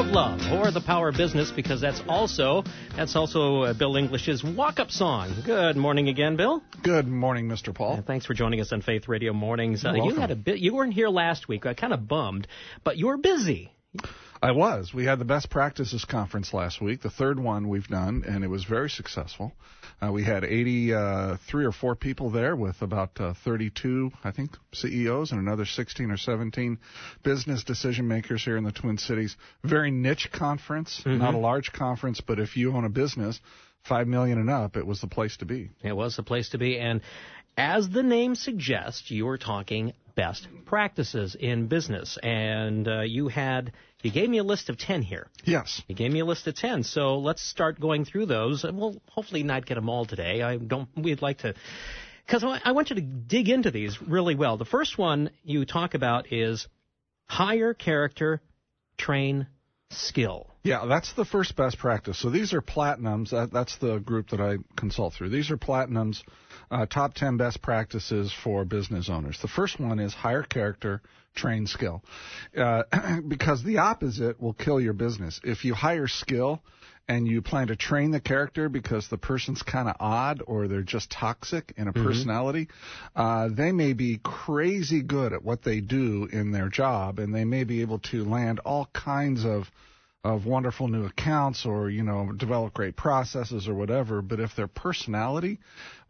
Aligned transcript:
of 0.00 0.06
Love 0.06 0.40
or 0.50 0.70
The 0.70 0.80
Power 0.80 1.10
of 1.10 1.18
Business 1.18 1.50
because 1.50 1.82
that's 1.82 2.00
also 2.08 2.64
that's 2.96 3.14
also 3.14 3.64
uh, 3.64 3.74
Bill 3.74 3.96
English's 3.96 4.42
walk-up 4.42 4.90
song. 4.90 5.42
Good 5.44 5.76
morning 5.76 6.08
again, 6.08 6.36
Bill. 6.36 6.62
Good 6.82 7.06
morning, 7.06 7.48
Mr. 7.48 7.74
Paul. 7.74 7.96
And 7.96 8.06
thanks 8.06 8.24
for 8.24 8.32
joining 8.32 8.62
us 8.62 8.72
on 8.72 8.80
Faith 8.80 9.08
Radio 9.08 9.34
Mornings. 9.34 9.84
Uh, 9.84 9.92
you 9.92 10.14
had 10.14 10.30
a 10.30 10.36
bit. 10.36 10.58
You 10.58 10.74
weren't 10.74 10.94
here 10.94 11.10
last 11.10 11.48
week. 11.48 11.66
I 11.66 11.74
kind 11.74 11.92
of 11.92 12.08
bummed, 12.08 12.46
but 12.82 12.96
you 12.96 13.08
were 13.08 13.18
busy. 13.18 13.72
I 14.42 14.52
was. 14.52 14.94
We 14.94 15.04
had 15.04 15.18
the 15.18 15.26
best 15.26 15.50
practices 15.50 16.06
conference 16.06 16.54
last 16.54 16.80
week, 16.80 17.02
the 17.02 17.10
third 17.10 17.38
one 17.38 17.68
we've 17.68 17.86
done, 17.86 18.24
and 18.26 18.42
it 18.42 18.48
was 18.48 18.64
very 18.64 18.88
successful. 18.88 19.52
Uh, 20.00 20.12
we 20.12 20.24
had 20.24 20.44
83 20.44 21.64
or 21.66 21.72
4 21.72 21.94
people 21.94 22.30
there 22.30 22.56
with 22.56 22.80
about 22.80 23.20
uh, 23.20 23.34
32, 23.44 24.10
I 24.24 24.30
think, 24.30 24.52
CEOs 24.72 25.32
and 25.32 25.40
another 25.40 25.66
16 25.66 26.10
or 26.10 26.16
17 26.16 26.78
business 27.22 27.64
decision 27.64 28.08
makers 28.08 28.42
here 28.42 28.56
in 28.56 28.64
the 28.64 28.72
Twin 28.72 28.96
Cities. 28.96 29.36
Very 29.62 29.90
niche 29.90 30.30
conference, 30.32 31.02
not 31.04 31.34
a 31.34 31.38
large 31.38 31.72
conference, 31.72 32.22
but 32.22 32.38
if 32.38 32.56
you 32.56 32.74
own 32.74 32.86
a 32.86 32.90
business, 32.90 33.38
5 33.88 34.08
million 34.08 34.38
and 34.38 34.48
up, 34.48 34.78
it 34.78 34.86
was 34.86 35.02
the 35.02 35.06
place 35.06 35.36
to 35.38 35.44
be. 35.44 35.68
It 35.82 35.92
was 35.92 36.16
the 36.16 36.22
place 36.22 36.48
to 36.50 36.58
be, 36.58 36.78
and 36.78 37.02
as 37.58 37.90
the 37.90 38.02
name 38.02 38.34
suggests, 38.34 39.10
you 39.10 39.26
were 39.26 39.36
talking 39.36 39.92
best 40.20 40.46
practices 40.66 41.34
in 41.34 41.66
business, 41.66 42.18
and 42.22 42.86
uh, 42.86 43.00
you 43.00 43.28
had 43.28 43.72
you 44.02 44.10
gave 44.10 44.28
me 44.28 44.36
a 44.36 44.44
list 44.44 44.68
of 44.68 44.76
ten 44.76 45.00
here. 45.00 45.26
Yes. 45.44 45.80
You 45.88 45.94
gave 45.94 46.12
me 46.12 46.20
a 46.20 46.26
list 46.26 46.46
of 46.46 46.54
10, 46.54 46.84
so 46.84 47.18
let's 47.18 47.42
start 47.42 47.80
going 47.80 48.04
through 48.04 48.26
those. 48.26 48.64
And 48.64 48.78
We'll 48.78 49.00
hopefully 49.08 49.42
not 49.42 49.64
get 49.64 49.76
them 49.76 49.88
all 49.88 50.04
today. 50.04 50.42
I 50.42 50.58
don't. 50.58 50.88
We'd 50.94 51.22
like 51.22 51.38
to, 51.38 51.54
because 52.26 52.44
I 52.44 52.72
want 52.72 52.90
you 52.90 52.96
to 52.96 53.02
dig 53.02 53.48
into 53.48 53.70
these 53.70 54.00
really 54.02 54.34
well. 54.34 54.58
The 54.58 54.66
first 54.66 54.98
one 54.98 55.30
you 55.42 55.64
talk 55.64 55.94
about 55.94 56.30
is 56.32 56.68
hire 57.26 57.72
character, 57.72 58.42
train 58.98 59.46
skill. 59.90 60.49
Yeah, 60.62 60.84
that's 60.86 61.14
the 61.14 61.24
first 61.24 61.56
best 61.56 61.78
practice. 61.78 62.18
So 62.18 62.28
these 62.28 62.52
are 62.52 62.60
platinums. 62.60 63.30
That, 63.30 63.50
that's 63.50 63.76
the 63.78 63.98
group 63.98 64.28
that 64.30 64.40
I 64.40 64.58
consult 64.76 65.14
through. 65.14 65.30
These 65.30 65.50
are 65.50 65.56
platinums, 65.56 66.22
uh, 66.70 66.84
top 66.84 67.14
10 67.14 67.38
best 67.38 67.62
practices 67.62 68.32
for 68.44 68.66
business 68.66 69.08
owners. 69.08 69.38
The 69.40 69.48
first 69.48 69.80
one 69.80 69.98
is 69.98 70.12
hire 70.12 70.42
character, 70.42 71.00
train 71.34 71.66
skill. 71.66 72.02
Uh, 72.54 72.82
because 73.26 73.64
the 73.64 73.78
opposite 73.78 74.40
will 74.40 74.52
kill 74.52 74.78
your 74.80 74.92
business. 74.92 75.40
If 75.42 75.64
you 75.64 75.72
hire 75.72 76.08
skill 76.08 76.60
and 77.08 77.26
you 77.26 77.40
plan 77.40 77.68
to 77.68 77.76
train 77.76 78.10
the 78.10 78.20
character 78.20 78.68
because 78.68 79.08
the 79.08 79.16
person's 79.16 79.62
kind 79.62 79.88
of 79.88 79.96
odd 79.98 80.42
or 80.46 80.68
they're 80.68 80.82
just 80.82 81.10
toxic 81.10 81.72
in 81.78 81.88
a 81.88 81.92
personality, 81.92 82.68
uh, 83.16 83.48
they 83.50 83.72
may 83.72 83.94
be 83.94 84.20
crazy 84.22 85.02
good 85.02 85.32
at 85.32 85.42
what 85.42 85.62
they 85.62 85.80
do 85.80 86.28
in 86.30 86.52
their 86.52 86.68
job 86.68 87.18
and 87.18 87.34
they 87.34 87.46
may 87.46 87.64
be 87.64 87.80
able 87.80 87.98
to 87.98 88.24
land 88.24 88.60
all 88.60 88.90
kinds 88.92 89.46
of 89.46 89.70
of 90.22 90.44
wonderful 90.44 90.86
new 90.86 91.06
accounts 91.06 91.64
or 91.64 91.88
you 91.88 92.02
know 92.02 92.30
develop 92.36 92.74
great 92.74 92.94
processes 92.94 93.66
or 93.66 93.74
whatever 93.74 94.20
but 94.20 94.38
if 94.38 94.54
their 94.54 94.66
personality 94.66 95.58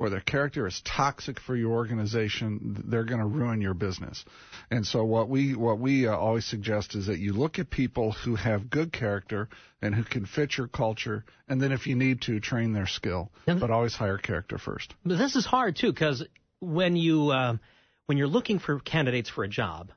or 0.00 0.11
their 0.11 0.20
character 0.20 0.67
is 0.67 0.83
toxic 0.84 1.39
for 1.39 1.55
your 1.55 1.70
organization 1.70 2.83
they're 2.89 3.05
going 3.05 3.20
to 3.20 3.27
ruin 3.27 3.61
your 3.61 3.75
business. 3.75 4.25
And 4.70 4.84
so 4.86 5.05
what 5.05 5.28
we 5.28 5.55
what 5.55 5.78
we 5.78 6.06
uh, 6.06 6.17
always 6.17 6.44
suggest 6.44 6.94
is 6.94 7.06
that 7.06 7.19
you 7.19 7.33
look 7.33 7.58
at 7.58 7.70
people 7.70 8.12
who 8.12 8.34
have 8.34 8.69
good 8.69 8.92
character 8.92 9.48
and 9.80 9.94
who 9.94 10.02
can 10.02 10.27
fit 10.27 10.56
your 10.56 10.67
culture 10.67 11.24
and 11.48 11.61
then 11.61 11.70
if 11.70 11.86
you 11.86 11.95
need 11.95 12.22
to 12.22 12.41
train 12.41 12.72
their 12.72 12.86
skill 12.89 13.30
And- 13.47 13.61
but 13.61 13.70
always 13.70 13.95
hire 13.95 14.19
character 14.19 14.58
first. 14.58 14.92
But 15.05 15.19
this 15.19 15.36
is 15.36 15.47
hard 15.47 15.77
too, 15.77 15.92
because 15.92 16.24
when 16.58 16.97
you 16.97 17.30
uh, 17.30 17.56
when 18.06 18.18
you're 18.18 18.27
looking 18.27 18.58
for 18.58 18.80
candidates 18.80 19.30
for 19.30 19.45
a 19.45 19.48
job, 19.48 19.92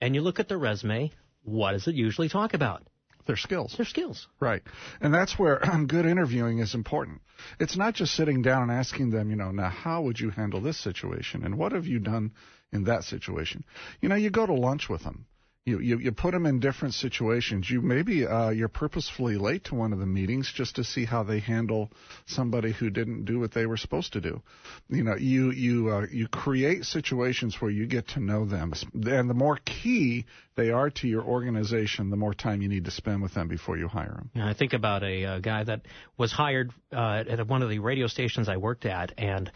and 0.00 0.14
you 0.14 0.22
look 0.22 0.40
at 0.40 0.48
their 0.48 0.58
resume, 0.58 1.12
what 1.42 1.72
does 1.72 1.86
it 1.86 1.94
usually 1.94 2.28
talk 2.28 2.54
about? 2.54 2.86
Their 3.28 3.36
skills 3.36 3.74
Their 3.76 3.86
skills. 3.86 4.26
Right. 4.40 4.62
And 5.00 5.14
that's 5.14 5.38
where 5.38 5.60
good 5.86 6.06
interviewing 6.06 6.58
is 6.58 6.74
important. 6.74 7.20
It's 7.60 7.76
not 7.76 7.94
just 7.94 8.14
sitting 8.14 8.42
down 8.42 8.62
and 8.62 8.72
asking 8.72 9.10
them, 9.10 9.30
you 9.30 9.36
know, 9.36 9.52
now 9.52 9.68
how 9.68 10.02
would 10.02 10.18
you 10.18 10.30
handle 10.30 10.60
this 10.60 10.78
situation 10.78 11.44
and 11.44 11.56
what 11.56 11.72
have 11.72 11.86
you 11.86 12.00
done 12.00 12.32
in 12.72 12.84
that 12.84 13.04
situation? 13.04 13.62
You 14.00 14.08
know, 14.08 14.16
you 14.16 14.30
go 14.30 14.46
to 14.46 14.54
lunch 14.54 14.88
with 14.88 15.04
them. 15.04 15.26
You, 15.68 15.80
you 15.80 15.98
you 15.98 16.12
put 16.12 16.32
them 16.32 16.46
in 16.46 16.60
different 16.60 16.94
situations. 16.94 17.68
You 17.68 17.82
maybe 17.82 18.26
uh, 18.26 18.48
you're 18.50 18.68
purposefully 18.68 19.36
late 19.36 19.64
to 19.64 19.74
one 19.74 19.92
of 19.92 19.98
the 19.98 20.06
meetings 20.06 20.50
just 20.50 20.76
to 20.76 20.84
see 20.84 21.04
how 21.04 21.24
they 21.24 21.40
handle 21.40 21.90
somebody 22.24 22.72
who 22.72 22.88
didn't 22.88 23.26
do 23.26 23.38
what 23.38 23.52
they 23.52 23.66
were 23.66 23.76
supposed 23.76 24.14
to 24.14 24.20
do. 24.22 24.42
You 24.88 25.04
know, 25.04 25.16
you 25.16 25.50
you 25.50 25.90
uh, 25.90 26.06
you 26.10 26.26
create 26.26 26.86
situations 26.86 27.60
where 27.60 27.70
you 27.70 27.86
get 27.86 28.08
to 28.08 28.20
know 28.20 28.46
them, 28.46 28.72
and 28.94 29.28
the 29.28 29.34
more 29.34 29.58
key 29.64 30.24
they 30.56 30.70
are 30.70 30.88
to 30.90 31.06
your 31.06 31.22
organization, 31.22 32.08
the 32.08 32.16
more 32.16 32.32
time 32.32 32.62
you 32.62 32.68
need 32.68 32.86
to 32.86 32.90
spend 32.90 33.20
with 33.20 33.34
them 33.34 33.48
before 33.48 33.76
you 33.76 33.88
hire 33.88 34.14
them. 34.14 34.30
Know, 34.34 34.48
I 34.48 34.54
think 34.54 34.72
about 34.72 35.02
a, 35.02 35.24
uh 35.24 35.38
guy 35.40 35.64
that 35.64 35.82
was 36.16 36.32
hired 36.32 36.72
uh, 36.92 37.24
at 37.28 37.46
one 37.46 37.62
of 37.62 37.68
the 37.68 37.78
radio 37.80 38.06
stations 38.06 38.48
I 38.48 38.56
worked 38.56 38.86
at, 38.86 39.12
and 39.18 39.52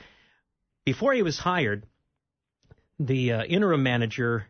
before 0.84 1.14
he 1.14 1.22
was 1.22 1.38
hired, 1.38 1.86
the 2.98 3.32
uh, 3.32 3.44
interim 3.44 3.82
manager 3.82 4.46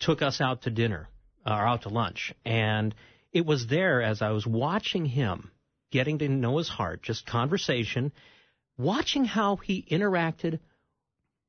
took 0.00 0.22
us 0.22 0.40
out 0.40 0.62
to 0.62 0.70
dinner 0.70 1.08
uh, 1.46 1.52
or 1.52 1.66
out 1.66 1.82
to 1.82 1.88
lunch, 1.88 2.34
and 2.44 2.94
it 3.32 3.44
was 3.44 3.66
there 3.66 4.02
as 4.02 4.22
I 4.22 4.30
was 4.30 4.46
watching 4.46 5.04
him, 5.04 5.50
getting 5.90 6.18
to 6.18 6.28
know 6.28 6.58
his 6.58 6.68
heart, 6.68 7.02
just 7.02 7.26
conversation, 7.26 8.12
watching 8.78 9.24
how 9.24 9.56
he 9.56 9.84
interacted 9.90 10.60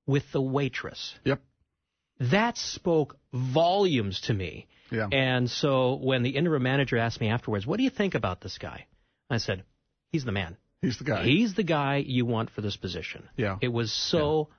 with 0.06 0.24
the 0.32 0.42
waitress. 0.42 1.16
Yep. 1.24 1.42
That 2.32 2.58
spoke 2.58 3.18
volumes 3.34 4.22
to 4.22 4.34
me. 4.34 4.68
Yeah. 4.92 5.08
And 5.12 5.50
so 5.50 5.96
when 5.96 6.24
the 6.24 6.32
interim 6.32 6.64
manager 6.64 6.98
asked 6.98 7.20
me 7.20 7.30
afterwards, 7.30 7.66
"What 7.66 7.78
do 7.78 7.84
you 7.84 7.90
think 7.90 8.16
about 8.16 8.42
this 8.42 8.58
guy?" 8.58 8.86
I 9.30 9.38
said, 9.38 9.64
"He's 10.12 10.24
the 10.24 10.32
man. 10.32 10.58
He's 10.82 10.98
the 10.98 11.04
guy. 11.04 11.24
He's 11.24 11.56
the 11.56 11.64
guy 11.64 11.98
you 11.98 12.26
want 12.26 12.52
for 12.52 12.62
this 12.62 12.78
position." 12.78 13.28
Yeah. 13.36 13.58
It 13.62 13.68
was 13.68 13.92
so 13.92 14.50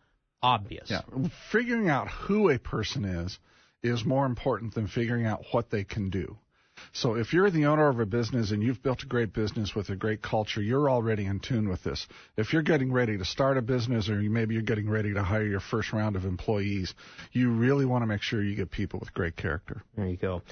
obvious. 0.43 0.91
Yeah. 0.91 1.03
Figuring 1.51 1.89
out 1.89 2.09
who 2.09 2.51
a 2.51 2.59
person 2.59 3.05
is 3.05 3.39
is 3.87 4.05
more 4.05 4.27
important 4.27 4.75
than 4.75 4.87
figuring 4.87 5.27
out 5.27 5.45
what 5.53 5.71
they 5.71 5.85
can 5.85 6.11
do. 6.11 6.37
So 6.93 7.15
if 7.15 7.33
you're 7.33 7.51
the 7.51 7.67
owner 7.67 7.89
of 7.89 8.01
a 8.01 8.07
business 8.07 8.51
and 8.51 8.63
you've 8.63 8.83
built 8.83 9.03
a 9.03 9.07
great 9.07 9.33
business 9.33 9.75
with 9.75 9.89
a 9.91 9.97
great 9.97 10.23
culture, 10.23 10.61
you're 10.61 10.91
already 10.91 11.25
in 11.25 11.41
tune 11.41 11.69
with 11.69 11.83
this. 11.83 12.07
If 12.37 12.53
you're 12.53 12.63
getting 12.63 12.93
ready 12.93 13.17
to 13.19 13.25
start 13.25 13.57
a 13.57 13.63
business 13.63 14.09
or 14.09 14.17
maybe 14.17 14.55
you're 14.55 14.63
getting 14.63 14.89
ready 14.89 15.15
to 15.15 15.23
hire 15.23 15.47
your 15.47 15.61
first 15.61 15.93
round 15.93 16.17
of 16.17 16.25
employees, 16.25 16.95
you 17.33 17.51
really 17.51 17.87
want 17.87 18.03
to 18.03 18.07
make 18.07 18.23
sure 18.23 18.43
you 18.43 18.57
get 18.57 18.71
people 18.71 19.01
with 19.01 19.15
great 19.15 19.37
character. 19.37 19.83
There 19.97 20.07
you 20.07 20.17
go. 20.17 20.43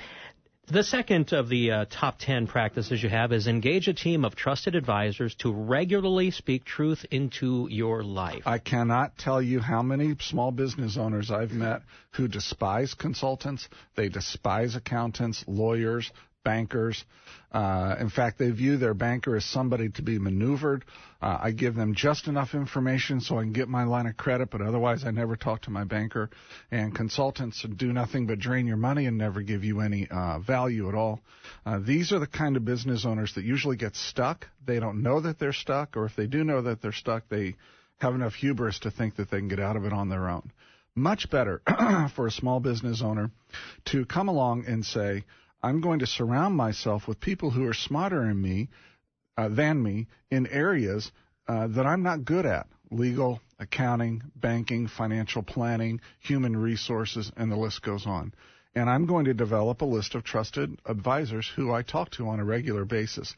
The 0.66 0.82
second 0.82 1.34
of 1.34 1.50
the 1.50 1.70
uh, 1.70 1.84
top 1.90 2.16
10 2.18 2.46
practices 2.46 3.02
you 3.02 3.10
have 3.10 3.32
is 3.32 3.46
engage 3.46 3.86
a 3.86 3.92
team 3.92 4.24
of 4.24 4.34
trusted 4.34 4.74
advisors 4.74 5.34
to 5.36 5.52
regularly 5.52 6.30
speak 6.30 6.64
truth 6.64 7.04
into 7.10 7.68
your 7.70 8.02
life. 8.02 8.44
I 8.46 8.58
cannot 8.58 9.18
tell 9.18 9.42
you 9.42 9.60
how 9.60 9.82
many 9.82 10.16
small 10.20 10.52
business 10.52 10.96
owners 10.96 11.30
I've 11.30 11.52
met 11.52 11.82
who 12.12 12.28
despise 12.28 12.94
consultants. 12.94 13.68
They 13.94 14.08
despise 14.08 14.74
accountants, 14.74 15.44
lawyers, 15.46 16.10
bankers. 16.44 17.04
Uh, 17.50 17.96
in 17.98 18.10
fact, 18.10 18.38
they 18.38 18.50
view 18.50 18.76
their 18.76 18.94
banker 18.94 19.36
as 19.36 19.44
somebody 19.44 19.88
to 19.88 20.02
be 20.02 20.18
maneuvered. 20.18 20.84
Uh, 21.22 21.38
I 21.40 21.50
give 21.52 21.74
them 21.74 21.94
just 21.94 22.28
enough 22.28 22.54
information 22.54 23.20
so 23.20 23.38
I 23.38 23.42
can 23.42 23.52
get 23.52 23.68
my 23.68 23.84
line 23.84 24.06
of 24.06 24.16
credit, 24.16 24.50
but 24.50 24.60
otherwise 24.60 25.04
I 25.04 25.10
never 25.10 25.36
talk 25.36 25.62
to 25.62 25.70
my 25.70 25.84
banker. 25.84 26.30
And 26.70 26.94
consultants 26.94 27.64
do 27.76 27.92
nothing 27.92 28.26
but 28.26 28.38
drain 28.38 28.66
your 28.66 28.76
money 28.76 29.06
and 29.06 29.16
never 29.16 29.40
give 29.40 29.64
you 29.64 29.80
any 29.80 30.06
uh, 30.10 30.40
value 30.40 30.88
at 30.88 30.94
all. 30.94 31.20
Uh, 31.64 31.78
these 31.78 32.12
are 32.12 32.18
the 32.18 32.26
kind 32.26 32.56
of 32.56 32.64
business 32.64 33.04
owners 33.06 33.34
that 33.34 33.44
usually 33.44 33.76
get 33.76 33.96
stuck. 33.96 34.48
They 34.66 34.80
don't 34.80 35.02
know 35.02 35.20
that 35.20 35.38
they're 35.38 35.52
stuck, 35.52 35.96
or 35.96 36.04
if 36.04 36.14
they 36.16 36.26
do 36.26 36.44
know 36.44 36.62
that 36.62 36.82
they're 36.82 36.92
stuck, 36.92 37.28
they 37.28 37.56
have 37.98 38.14
enough 38.14 38.34
hubris 38.34 38.80
to 38.80 38.90
think 38.90 39.16
that 39.16 39.30
they 39.30 39.38
can 39.38 39.48
get 39.48 39.60
out 39.60 39.76
of 39.76 39.84
it 39.84 39.92
on 39.92 40.08
their 40.08 40.28
own. 40.28 40.52
Much 40.96 41.30
better 41.30 41.60
for 42.14 42.26
a 42.26 42.30
small 42.30 42.60
business 42.60 43.02
owner 43.02 43.30
to 43.86 44.04
come 44.04 44.28
along 44.28 44.64
and 44.66 44.84
say, 44.84 45.24
I'm 45.64 45.80
going 45.80 46.00
to 46.00 46.06
surround 46.06 46.54
myself 46.54 47.08
with 47.08 47.20
people 47.20 47.50
who 47.50 47.66
are 47.66 47.72
smarter 47.72 48.20
than 48.20 48.42
me, 48.42 48.68
uh, 49.38 49.48
than 49.48 49.82
me 49.82 50.08
in 50.30 50.46
areas 50.46 51.10
uh, 51.48 51.68
that 51.68 51.86
I'm 51.86 52.02
not 52.02 52.26
good 52.26 52.44
at 52.44 52.66
legal, 52.90 53.40
accounting, 53.58 54.22
banking, 54.36 54.88
financial 54.88 55.42
planning, 55.42 56.02
human 56.18 56.54
resources, 56.54 57.32
and 57.38 57.50
the 57.50 57.56
list 57.56 57.80
goes 57.80 58.06
on. 58.06 58.34
And 58.74 58.90
I'm 58.90 59.06
going 59.06 59.24
to 59.24 59.32
develop 59.32 59.80
a 59.80 59.86
list 59.86 60.14
of 60.14 60.22
trusted 60.22 60.78
advisors 60.84 61.50
who 61.56 61.72
I 61.72 61.80
talk 61.80 62.10
to 62.12 62.28
on 62.28 62.40
a 62.40 62.44
regular 62.44 62.84
basis. 62.84 63.34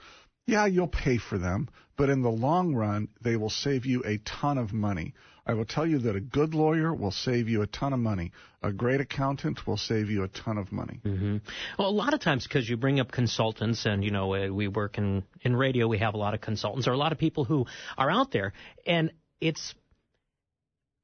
Yeah, 0.46 0.66
you'll 0.66 0.88
pay 0.88 1.18
for 1.18 1.38
them, 1.38 1.68
but 1.96 2.08
in 2.08 2.22
the 2.22 2.30
long 2.30 2.74
run, 2.74 3.08
they 3.20 3.36
will 3.36 3.50
save 3.50 3.84
you 3.84 4.02
a 4.04 4.18
ton 4.18 4.58
of 4.58 4.72
money. 4.72 5.14
I 5.46 5.54
will 5.54 5.64
tell 5.64 5.86
you 5.86 5.98
that 5.98 6.16
a 6.16 6.20
good 6.20 6.54
lawyer 6.54 6.92
will 6.92 7.12
save 7.12 7.48
you 7.48 7.62
a 7.62 7.66
ton 7.66 7.92
of 7.92 8.00
money. 8.00 8.32
A 8.62 8.72
great 8.72 9.00
accountant 9.00 9.66
will 9.66 9.76
save 9.76 10.10
you 10.10 10.24
a 10.24 10.28
ton 10.28 10.58
of 10.58 10.72
money. 10.72 11.00
Mm-hmm. 11.04 11.36
Well, 11.78 11.88
a 11.88 11.90
lot 11.90 12.14
of 12.14 12.20
times 12.20 12.44
because 12.44 12.68
you 12.68 12.76
bring 12.76 12.98
up 12.98 13.12
consultants, 13.12 13.86
and 13.86 14.04
you 14.04 14.10
know 14.10 14.28
we 14.52 14.66
work 14.66 14.98
in 14.98 15.22
in 15.42 15.54
radio, 15.54 15.86
we 15.86 15.98
have 15.98 16.14
a 16.14 16.18
lot 16.18 16.34
of 16.34 16.40
consultants 16.40 16.88
or 16.88 16.92
a 16.92 16.96
lot 16.96 17.12
of 17.12 17.18
people 17.18 17.44
who 17.44 17.66
are 17.96 18.10
out 18.10 18.32
there, 18.32 18.52
and 18.84 19.12
it's 19.40 19.74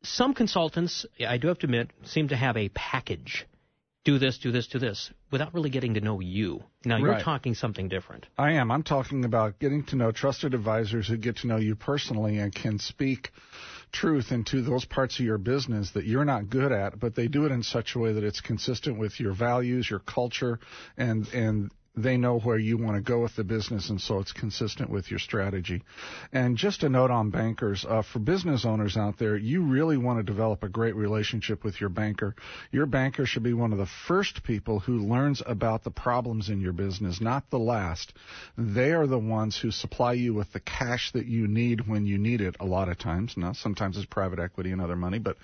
some 0.02 0.34
consultants. 0.34 1.06
I 1.26 1.38
do 1.38 1.48
have 1.48 1.58
to 1.60 1.66
admit, 1.66 1.90
seem 2.04 2.28
to 2.28 2.36
have 2.36 2.56
a 2.56 2.68
package. 2.70 3.46
Do 4.04 4.18
this, 4.18 4.38
do 4.38 4.50
this, 4.50 4.66
do 4.66 4.78
this, 4.78 5.10
without 5.30 5.54
really 5.54 5.70
getting 5.70 5.94
to 5.94 6.00
know 6.00 6.20
you. 6.20 6.62
Now 6.84 6.96
you're 6.96 7.10
Right. 7.10 7.22
talking 7.22 7.54
something 7.54 7.88
different. 7.88 8.26
I 8.36 8.52
am. 8.52 8.70
I'm 8.70 8.82
talking 8.82 9.24
about 9.24 9.58
getting 9.60 9.84
to 9.86 9.96
know 9.96 10.10
trusted 10.10 10.54
advisors 10.54 11.06
who 11.06 11.16
get 11.16 11.36
to 11.38 11.46
know 11.46 11.56
you 11.56 11.76
personally 11.76 12.38
and 12.38 12.52
can 12.52 12.78
speak 12.78 13.30
truth 13.92 14.32
into 14.32 14.62
those 14.62 14.84
parts 14.84 15.20
of 15.20 15.24
your 15.24 15.38
business 15.38 15.90
that 15.92 16.04
you're 16.04 16.24
not 16.24 16.48
good 16.50 16.72
at, 16.72 16.98
but 16.98 17.14
they 17.14 17.28
do 17.28 17.44
it 17.44 17.52
in 17.52 17.62
such 17.62 17.94
a 17.94 17.98
way 17.98 18.12
that 18.12 18.24
it's 18.24 18.40
consistent 18.40 18.98
with 18.98 19.20
your 19.20 19.34
values, 19.34 19.88
your 19.88 20.00
culture, 20.00 20.58
and 20.96 21.28
and 21.28 21.70
they 21.94 22.16
know 22.16 22.38
where 22.38 22.56
you 22.56 22.78
want 22.78 22.96
to 22.96 23.02
go 23.02 23.20
with 23.20 23.36
the 23.36 23.44
business, 23.44 23.90
and 23.90 24.00
so 24.00 24.18
it's 24.18 24.32
consistent 24.32 24.88
with 24.88 25.10
your 25.10 25.18
strategy. 25.18 25.82
And 26.32 26.56
just 26.56 26.82
a 26.82 26.88
note 26.88 27.10
on 27.10 27.30
bankers 27.30 27.84
uh, 27.86 28.02
for 28.02 28.18
business 28.18 28.64
owners 28.64 28.96
out 28.96 29.18
there, 29.18 29.36
you 29.36 29.62
really 29.62 29.98
want 29.98 30.18
to 30.18 30.22
develop 30.22 30.62
a 30.62 30.70
great 30.70 30.96
relationship 30.96 31.64
with 31.64 31.80
your 31.80 31.90
banker. 31.90 32.34
Your 32.70 32.86
banker 32.86 33.26
should 33.26 33.42
be 33.42 33.52
one 33.52 33.72
of 33.72 33.78
the 33.78 33.88
first 34.08 34.42
people 34.42 34.80
who 34.80 35.00
learns 35.00 35.42
about 35.44 35.84
the 35.84 35.90
problems 35.90 36.48
in 36.48 36.62
your 36.62 36.72
business, 36.72 37.20
not 37.20 37.50
the 37.50 37.58
last. 37.58 38.14
They 38.56 38.92
are 38.92 39.06
the 39.06 39.18
ones 39.18 39.58
who 39.58 39.70
supply 39.70 40.14
you 40.14 40.32
with 40.32 40.50
the 40.52 40.60
cash 40.60 41.12
that 41.12 41.26
you 41.26 41.46
need 41.46 41.86
when 41.86 42.06
you 42.06 42.16
need 42.16 42.40
it. 42.40 42.56
A 42.58 42.66
lot 42.66 42.88
of 42.88 42.98
times, 42.98 43.36
now 43.36 43.52
sometimes 43.52 43.98
it's 43.98 44.06
private 44.06 44.38
equity 44.38 44.72
and 44.72 44.80
other 44.80 44.96
money, 44.96 45.18
but 45.18 45.36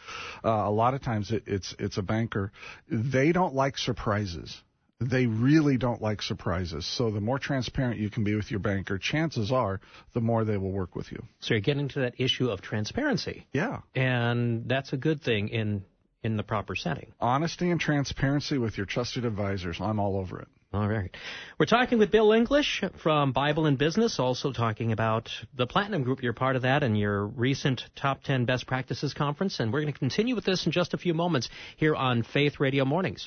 uh, 0.43 0.49
a 0.49 0.71
lot 0.71 0.95
of 0.95 1.03
times 1.03 1.31
it, 1.31 1.43
it's 1.47 1.75
it's 1.79 1.99
a 1.99 2.03
banker. 2.03 2.53
They 2.91 3.33
don't 3.33 3.55
like 3.55 3.77
surprises 3.77 4.63
they 5.01 5.27
really 5.27 5.77
don't 5.77 6.03
like 6.03 6.23
surprises. 6.23 6.85
So 6.87 7.11
the 7.11 7.21
more 7.21 7.39
transparent 7.39 8.01
you 8.01 8.11
can 8.11 8.25
be 8.25 8.35
with 8.35 8.51
your 8.51 8.61
banker, 8.61 8.99
chances 8.99 9.53
are 9.53 9.81
the 10.13 10.21
more 10.21 10.45
they 10.45 10.57
will 10.57 10.73
work 10.73 10.97
with 10.97 11.13
you. 11.13 11.23
So 11.41 11.55
you're 11.55 11.61
getting 11.61 11.89
to 11.91 12.01
that 12.01 12.15
issue 12.19 12.51
of 12.51 12.61
transparency, 12.63 13.47
Yeah. 13.53 13.81
and 13.95 14.69
that's 14.69 14.93
a 14.93 14.97
good 14.97 15.23
thing 15.23 15.49
in 15.49 15.85
in 16.25 16.37
the 16.37 16.43
proper 16.43 16.75
setting. 16.75 17.13
Honesty 17.21 17.71
and 17.71 17.81
transparency 17.81 18.59
with 18.59 18.77
your 18.77 18.87
trusted 18.87 19.25
advisors. 19.25 19.81
I'm 19.81 20.01
all 20.01 20.17
over 20.17 20.41
it. 20.41 20.49
All 20.75 20.89
right. 20.89 21.17
We're 21.59 21.67
talking 21.67 21.99
with 21.99 22.11
Bill 22.11 22.33
English 22.33 22.83
from 23.03 23.31
Bible 23.31 23.67
and 23.67 23.79
Business, 23.79 24.19
also 24.19 24.53
talking 24.53 24.91
about 24.91 25.31
the 25.57 25.67
Platinum 25.69 26.03
Group. 26.03 26.21
You're 26.23 26.33
part 26.33 26.57
of 26.57 26.63
that 26.63 26.83
and 26.83 26.99
your 26.99 27.25
recent 27.25 27.85
Top 27.95 28.25
10 28.25 28.47
Best 28.47 28.67
Practices 28.67 29.15
Conference. 29.15 29.61
And 29.61 29.73
we're 29.73 29.81
going 29.81 29.93
to 29.93 29.99
continue 29.99 30.35
with 30.35 30.45
this 30.45 30.67
in 30.67 30.73
just 30.73 30.93
a 30.93 30.99
few 30.99 31.15
moments 31.15 31.49
here 31.77 31.95
on 31.95 32.25
Faith 32.25 32.59
Radio 32.59 32.85
Mornings. 32.85 33.27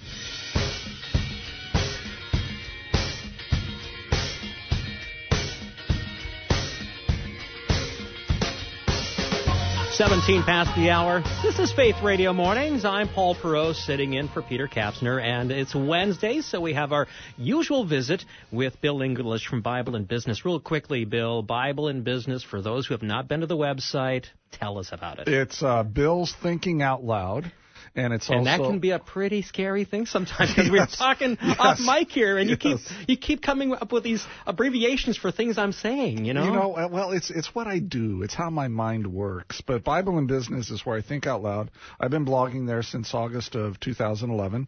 17 10.01 10.41
past 10.41 10.75
the 10.75 10.89
hour. 10.89 11.21
This 11.43 11.59
is 11.59 11.71
Faith 11.71 12.01
Radio 12.01 12.33
Mornings. 12.33 12.85
I'm 12.85 13.07
Paul 13.07 13.35
Perot 13.35 13.75
sitting 13.75 14.15
in 14.15 14.29
for 14.29 14.41
Peter 14.41 14.67
Kapsner, 14.67 15.21
and 15.21 15.51
it's 15.51 15.75
Wednesday, 15.75 16.41
so 16.41 16.59
we 16.59 16.73
have 16.73 16.91
our 16.91 17.07
usual 17.37 17.85
visit 17.85 18.25
with 18.51 18.81
Bill 18.81 19.03
English 19.03 19.45
from 19.45 19.61
Bible 19.61 19.95
and 19.95 20.07
Business. 20.07 20.43
Real 20.43 20.59
quickly, 20.59 21.05
Bill, 21.05 21.43
Bible 21.43 21.87
and 21.87 22.03
Business, 22.03 22.41
for 22.41 22.63
those 22.63 22.87
who 22.87 22.95
have 22.95 23.03
not 23.03 23.27
been 23.27 23.41
to 23.41 23.45
the 23.45 23.55
website, 23.55 24.25
tell 24.51 24.79
us 24.79 24.89
about 24.91 25.19
it. 25.19 25.27
It's 25.27 25.61
uh, 25.61 25.83
Bill's 25.83 26.33
Thinking 26.41 26.81
Out 26.81 27.03
Loud. 27.03 27.51
And 27.93 28.13
it's 28.13 28.29
and 28.29 28.47
also 28.47 28.63
that 28.63 28.69
can 28.69 28.79
be 28.79 28.91
a 28.91 28.99
pretty 28.99 29.41
scary 29.41 29.83
thing 29.83 30.05
sometimes 30.05 30.53
because 30.55 30.71
we're 30.71 30.85
talking 30.85 31.37
Yes. 31.41 31.57
off 31.59 31.79
mic 31.79 32.09
here, 32.09 32.37
and 32.37 32.49
you 32.49 32.57
Yes. 32.61 32.79
keep 32.87 33.09
you 33.09 33.17
keep 33.17 33.41
coming 33.41 33.73
up 33.73 33.91
with 33.91 34.03
these 34.03 34.25
abbreviations 34.47 35.17
for 35.17 35.29
things 35.31 35.57
I'm 35.57 35.73
saying. 35.73 36.23
You 36.23 36.33
know, 36.33 36.45
You 36.45 36.51
know, 36.51 36.73
uh, 36.77 36.87
well, 36.89 37.11
it's 37.11 37.29
it's 37.29 37.53
what 37.53 37.67
I 37.67 37.79
do. 37.79 38.21
It's 38.23 38.33
how 38.33 38.49
my 38.49 38.69
mind 38.69 39.07
works. 39.07 39.61
But 39.65 39.83
Bible 39.83 40.17
and 40.17 40.27
Business 40.27 40.69
is 40.71 40.85
where 40.85 40.97
I 40.97 41.01
think 41.01 41.27
out 41.27 41.43
loud. 41.43 41.69
I've 41.99 42.11
been 42.11 42.25
blogging 42.25 42.65
there 42.65 42.81
since 42.81 43.13
August 43.13 43.55
of 43.55 43.77
2011, 43.81 44.67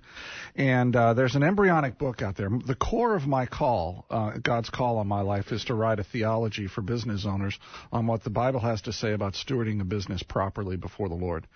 and 0.55 0.95
uh, 0.95 1.13
there's 1.13 1.35
an 1.35 1.43
embryonic 1.43 1.97
book 1.97 2.21
out 2.21 2.35
there. 2.35 2.49
The 2.49 2.75
core 2.75 3.15
of 3.15 3.25
my 3.25 3.45
call, 3.45 4.05
uh, 4.09 4.31
God's 4.43 4.69
call 4.69 4.97
on 4.97 5.07
my 5.07 5.21
life, 5.21 5.51
is 5.53 5.63
to 5.65 5.75
write 5.75 5.99
a 5.99 6.03
theology 6.03 6.67
for 6.67 6.81
business 6.81 7.25
owners 7.25 7.57
on 7.93 8.05
what 8.05 8.23
the 8.25 8.29
Bible 8.29 8.59
has 8.59 8.81
to 8.81 8.91
say 8.91 9.13
about 9.13 9.33
stewarding 9.33 9.79
a 9.79 9.85
business 9.85 10.21
properly 10.23 10.75
before 10.75 11.07
the 11.07 11.15
Lord. 11.15 11.47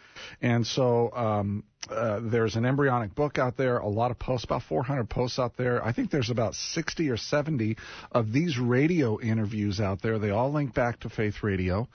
And 0.42 0.66
so. 0.66 1.12
Um, 1.14 1.57
uh, 1.90 2.20
there's 2.22 2.56
an 2.56 2.66
embryonic 2.66 3.16
book 3.16 3.38
out 3.38 3.56
there, 3.58 3.78
a 3.78 3.88
lot 3.88 4.12
of 4.12 4.20
posts, 4.20 4.46
about 4.46 4.64
400 4.64 5.10
posts 5.10 5.40
out 5.40 5.56
there. 5.58 5.84
I 5.84 5.94
think 5.94 6.12
there's 6.12 6.30
about 6.30 6.54
60 6.56 7.10
or 7.10 7.18
70 7.18 7.78
of 8.12 8.32
these 8.32 8.58
radio 8.58 9.20
interviews 9.20 9.80
out 9.80 10.02
there. 10.02 10.20
They 10.20 10.32
all 10.32 10.52
link 10.52 10.74
back 10.74 11.02
to 11.02 11.10
Faith 11.10 11.44
Radio. 11.44 11.88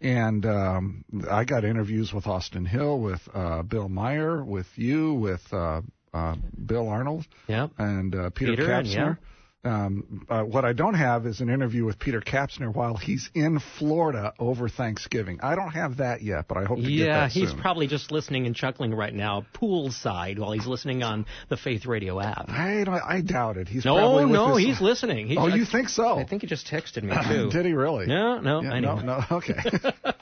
And 0.00 0.46
um, 0.46 1.04
I 1.28 1.44
got 1.44 1.64
interviews 1.64 2.12
with 2.12 2.26
Austin 2.26 2.64
Hill, 2.64 3.00
with 3.00 3.20
uh, 3.34 3.62
Bill 3.62 3.88
Meyer, 3.88 4.44
with 4.44 4.68
you, 4.76 5.14
with 5.14 5.42
uh, 5.52 5.82
uh, 6.14 6.36
Bill 6.66 6.88
Arnold, 6.88 7.26
yeah. 7.46 7.68
and 7.78 8.14
uh, 8.14 8.30
Peter, 8.30 8.52
Peter, 8.52 8.72
and 8.72 8.86
Kapsner. 8.86 9.18
Um, 9.62 10.24
uh, 10.30 10.42
what 10.42 10.64
I 10.64 10.72
don't 10.72 10.94
have 10.94 11.26
is 11.26 11.40
an 11.42 11.50
interview 11.50 11.84
with 11.84 11.98
Peter 11.98 12.22
Kapsner 12.22 12.74
while 12.74 12.96
he's 12.96 13.28
in 13.34 13.58
Florida 13.78 14.32
over 14.38 14.70
Thanksgiving. 14.70 15.38
I 15.42 15.54
don't 15.54 15.72
have 15.72 15.98
that 15.98 16.22
yet, 16.22 16.46
but 16.48 16.56
I 16.56 16.64
hope 16.64 16.78
to 16.78 16.82
get 16.82 16.90
Yeah, 16.90 17.28
he's 17.28 17.52
probably 17.52 17.86
just 17.86 18.10
listening 18.10 18.46
and 18.46 18.56
chuckling 18.56 18.94
right 18.94 19.12
now, 19.12 19.44
poolside, 19.54 20.38
while 20.38 20.52
he's 20.52 20.66
listening 20.66 21.02
on 21.02 21.26
the 21.50 21.58
Faith 21.58 21.84
Radio 21.84 22.18
app. 22.20 22.48
I, 22.48 22.84
don't- 22.84 23.02
I 23.06 23.20
doubt 23.20 23.58
it. 23.58 23.68
He's 23.68 23.84
No, 23.84 23.96
probably 23.96 24.24
with 24.24 24.32
no, 24.32 24.56
his- 24.56 24.66
he's 24.66 24.80
listening. 24.80 25.26
He's, 25.28 25.36
Oh, 25.36 25.48
I, 25.50 25.54
you 25.54 25.66
think 25.66 25.90
so? 25.90 26.18
I 26.18 26.24
think 26.24 26.40
he 26.40 26.48
just 26.48 26.66
texted 26.66 27.02
me 27.02 27.14
too. 27.28 27.50
Did 27.50 27.66
he 27.66 27.74
really? 27.74 28.06
No, 28.06 28.40
no, 28.40 28.62
Yeah, 28.62 28.74
anyway. 28.74 29.02
no, 29.04 29.18
no. 29.18 29.36
Okay. 29.36 29.56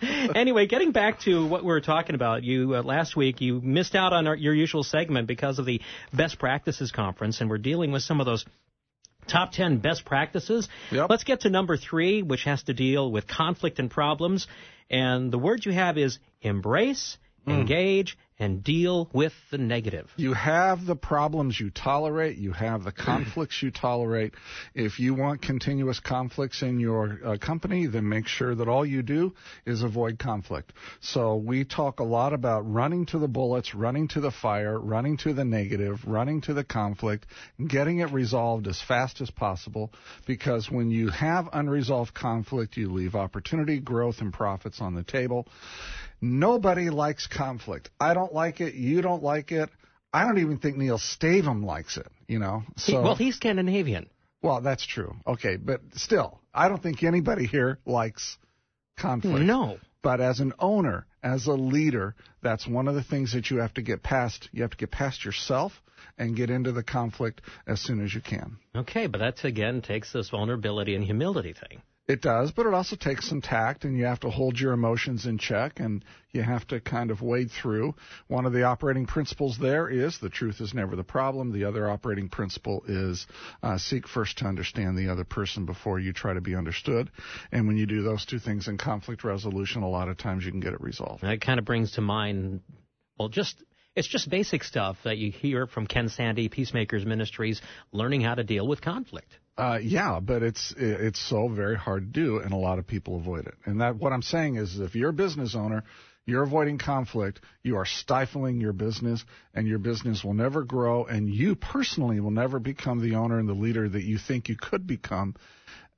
anyway, 0.34 0.66
getting 0.66 0.90
back 0.90 1.20
to 1.20 1.46
what 1.46 1.62
we 1.62 1.68
were 1.68 1.80
talking 1.80 2.16
about, 2.16 2.42
you 2.42 2.74
uh, 2.74 2.82
last 2.82 3.14
week 3.14 3.40
you 3.40 3.60
missed 3.60 3.94
out 3.94 4.12
on 4.12 4.26
our, 4.26 4.34
your 4.34 4.52
usual 4.54 4.82
segment 4.82 5.28
because 5.28 5.60
of 5.60 5.64
the 5.66 5.80
Best 6.12 6.40
Practices 6.40 6.90
Conference, 6.90 7.40
and 7.40 7.48
we're 7.48 7.58
dealing 7.58 7.92
with 7.92 8.02
some 8.02 8.18
of 8.18 8.26
those 8.26 8.44
top 9.28 9.52
10 9.52 9.78
best 9.78 10.04
practices. 10.04 10.68
Yep. 10.90 11.10
Let's 11.10 11.24
get 11.24 11.40
to 11.40 11.50
number 11.50 11.76
three, 11.76 12.22
which 12.22 12.44
has 12.44 12.62
to 12.64 12.74
deal 12.74 13.10
with 13.10 13.26
conflict 13.26 13.78
and 13.78 13.90
problems. 13.90 14.46
And 14.90 15.30
the 15.32 15.38
word 15.38 15.64
you 15.66 15.72
have 15.72 15.98
is 15.98 16.18
embrace, 16.42 17.18
Hmm. 17.44 17.52
engage, 17.52 18.18
and 18.38 18.62
deal 18.62 19.08
with 19.12 19.32
the 19.50 19.58
negative. 19.58 20.08
You 20.16 20.32
have 20.32 20.86
the 20.86 20.96
problems 20.96 21.58
you 21.58 21.70
tolerate. 21.70 22.38
You 22.38 22.52
have 22.52 22.84
the 22.84 22.92
conflicts 22.92 23.62
you 23.62 23.70
tolerate. 23.70 24.34
If 24.74 25.00
you 25.00 25.14
want 25.14 25.42
continuous 25.42 26.00
conflicts 26.00 26.62
in 26.62 26.78
your 26.78 27.18
uh, 27.24 27.36
company, 27.38 27.86
then 27.86 28.08
make 28.08 28.28
sure 28.28 28.54
that 28.54 28.68
all 28.68 28.86
you 28.86 29.02
do 29.02 29.34
is 29.66 29.82
avoid 29.82 30.18
conflict. 30.18 30.72
So 31.00 31.36
we 31.36 31.64
talk 31.64 32.00
a 32.00 32.04
lot 32.04 32.32
about 32.32 32.60
running 32.60 33.06
to 33.06 33.18
the 33.18 33.28
bullets, 33.28 33.74
running 33.74 34.08
to 34.08 34.20
the 34.20 34.30
fire, 34.30 34.78
running 34.78 35.16
to 35.18 35.32
the 35.32 35.44
negative, 35.44 36.06
running 36.06 36.40
to 36.42 36.54
the 36.54 36.64
conflict, 36.64 37.26
getting 37.66 37.98
it 37.98 38.12
resolved 38.12 38.68
as 38.68 38.80
fast 38.80 39.20
as 39.20 39.30
possible. 39.30 39.92
Because 40.26 40.70
when 40.70 40.90
you 40.90 41.08
have 41.08 41.48
unresolved 41.52 42.14
conflict, 42.14 42.76
you 42.76 42.92
leave 42.92 43.14
opportunity, 43.14 43.80
growth, 43.80 44.20
and 44.20 44.32
profits 44.32 44.80
on 44.80 44.94
the 44.94 45.02
table. 45.02 45.48
Nobody 46.20 46.90
likes 46.90 47.28
conflict. 47.28 47.90
I 48.00 48.12
don't 48.12 48.27
like 48.32 48.60
it. 48.60 48.74
You 48.74 49.02
don't 49.02 49.22
like 49.22 49.52
it. 49.52 49.70
I 50.12 50.24
don't 50.24 50.38
even 50.38 50.58
think 50.58 50.76
Neil 50.76 50.98
Stavem 50.98 51.64
likes 51.64 51.96
it. 51.96 52.06
You 52.26 52.38
know. 52.38 52.62
He- 52.76 52.94
well, 52.94 53.14
he's 53.14 53.36
Scandinavian. 53.36 54.08
well, 54.42 54.60
that's 54.60 54.86
true. 54.86 55.16
Okay, 55.26 55.56
but 55.56 55.80
still, 55.94 56.40
I 56.54 56.68
don't 56.68 56.82
think 56.82 57.02
anybody 57.02 57.46
here 57.46 57.78
likes 57.86 58.38
conflict. 58.98 59.44
No. 59.44 59.78
But 60.02 60.20
as 60.20 60.40
an 60.40 60.52
owner, 60.58 61.06
as 61.22 61.46
a 61.46 61.52
leader, 61.52 62.14
that's 62.42 62.66
one 62.66 62.86
of 62.88 62.94
the 62.94 63.02
things 63.02 63.32
that 63.32 63.50
you 63.50 63.58
have 63.58 63.74
to 63.74 63.82
get 63.82 64.02
past. 64.02 64.48
You 64.52 64.62
have 64.62 64.70
to 64.70 64.76
get 64.76 64.90
past 64.90 65.24
yourself 65.24 65.72
and 66.16 66.36
get 66.36 66.50
into 66.50 66.72
the 66.72 66.84
conflict 66.84 67.40
as 67.66 67.80
soon 67.80 68.04
as 68.04 68.14
you 68.14 68.20
can. 68.20 68.58
Okay, 68.76 69.06
but 69.08 69.18
that 69.18 69.44
again 69.44 69.82
takes 69.82 70.12
this 70.12 70.30
vulnerability 70.30 70.94
and 70.94 71.04
humility 71.04 71.52
thing. 71.52 71.82
It 72.08 72.22
does, 72.22 72.52
but 72.52 72.64
it 72.64 72.72
also 72.72 72.96
takes 72.96 73.28
some 73.28 73.42
tact, 73.42 73.84
and 73.84 73.94
you 73.94 74.06
have 74.06 74.20
to 74.20 74.30
hold 74.30 74.58
your 74.58 74.72
emotions 74.72 75.26
in 75.26 75.36
check, 75.36 75.78
and 75.78 76.02
you 76.32 76.42
have 76.42 76.66
to 76.68 76.80
kind 76.80 77.10
of 77.10 77.20
wade 77.20 77.50
through. 77.50 77.94
One 78.28 78.46
of 78.46 78.54
the 78.54 78.62
operating 78.62 79.04
principles 79.04 79.58
there 79.58 79.90
is 79.90 80.18
the 80.18 80.30
truth 80.30 80.62
is 80.62 80.72
never 80.72 80.96
the 80.96 81.04
problem. 81.04 81.52
The 81.52 81.64
other 81.64 81.90
operating 81.90 82.30
principle 82.30 82.82
is 82.88 83.26
uh, 83.62 83.76
seek 83.76 84.08
first 84.08 84.38
to 84.38 84.46
understand 84.46 84.96
the 84.96 85.10
other 85.10 85.24
person 85.24 85.66
before 85.66 85.98
you 85.98 86.14
try 86.14 86.32
to 86.32 86.40
be 86.40 86.54
understood. 86.54 87.10
And 87.52 87.66
when 87.66 87.76
you 87.76 87.84
do 87.84 88.02
those 88.02 88.24
two 88.24 88.38
things 88.38 88.68
in 88.68 88.78
conflict 88.78 89.22
resolution, 89.22 89.82
a 89.82 89.88
lot 89.90 90.08
of 90.08 90.16
times 90.16 90.46
you 90.46 90.50
can 90.50 90.60
get 90.60 90.72
it 90.72 90.80
resolved. 90.80 91.22
That 91.22 91.42
kind 91.42 91.58
of 91.58 91.66
brings 91.66 91.92
to 91.92 92.00
mind, 92.00 92.62
well, 93.18 93.28
just 93.28 93.62
it's 93.98 94.08
just 94.08 94.30
basic 94.30 94.62
stuff 94.62 94.96
that 95.02 95.18
you 95.18 95.32
hear 95.32 95.66
from 95.66 95.86
Ken 95.86 96.08
Sande, 96.08 96.48
Peacemakers 96.50 97.04
Ministries, 97.04 97.60
learning 97.90 98.20
how 98.20 98.36
to 98.36 98.44
deal 98.44 98.66
with 98.66 98.80
conflict. 98.80 99.28
Uh, 99.56 99.80
yeah, 99.82 100.20
but 100.20 100.44
it's 100.44 100.72
it's 100.76 101.18
so 101.18 101.48
very 101.48 101.76
hard 101.76 102.12
to 102.12 102.20
do, 102.20 102.38
and 102.38 102.52
a 102.52 102.56
lot 102.56 102.78
of 102.78 102.86
people 102.86 103.16
avoid 103.16 103.46
it. 103.46 103.54
And 103.64 103.80
that 103.80 103.96
what 103.96 104.12
I'm 104.12 104.22
saying 104.22 104.54
is, 104.54 104.78
if 104.78 104.94
you're 104.94 105.10
a 105.10 105.12
business 105.12 105.56
owner, 105.56 105.82
you're 106.26 106.44
avoiding 106.44 106.78
conflict, 106.78 107.40
you 107.64 107.76
are 107.76 107.86
stifling 107.86 108.60
your 108.60 108.72
business, 108.72 109.24
and 109.52 109.66
your 109.66 109.80
business 109.80 110.22
will 110.22 110.34
never 110.34 110.62
grow, 110.62 111.04
and 111.04 111.28
you 111.28 111.56
personally 111.56 112.20
will 112.20 112.30
never 112.30 112.60
become 112.60 113.00
the 113.00 113.16
owner 113.16 113.40
and 113.40 113.48
the 113.48 113.54
leader 113.54 113.88
that 113.88 114.04
you 114.04 114.16
think 114.16 114.48
you 114.48 114.54
could 114.54 114.86
become 114.86 115.34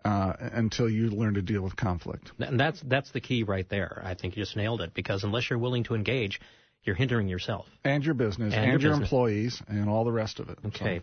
uh, 0.06 0.32
until 0.38 0.88
you 0.88 1.10
learn 1.10 1.34
to 1.34 1.42
deal 1.42 1.60
with 1.60 1.76
conflict. 1.76 2.32
And 2.38 2.58
that's 2.58 2.80
that's 2.80 3.10
the 3.10 3.20
key 3.20 3.42
right 3.42 3.68
there. 3.68 4.00
I 4.02 4.14
think 4.14 4.36
you 4.36 4.42
just 4.42 4.56
nailed 4.56 4.80
it 4.80 4.94
because 4.94 5.22
unless 5.22 5.50
you're 5.50 5.58
willing 5.58 5.84
to 5.84 5.94
engage, 5.94 6.40
you're 6.84 6.96
hindering 6.96 7.28
yourself 7.28 7.66
and 7.84 8.04
your 8.04 8.14
business 8.14 8.54
And 8.54 8.64
and, 8.64 8.72
your 8.72 8.80
your, 8.80 8.90
business. 8.92 9.06
employees 9.08 9.62
and 9.68 9.88
all 9.88 10.04
the 10.04 10.12
rest 10.12 10.40
of 10.40 10.48
it. 10.48 10.58
Okay. 10.66 11.02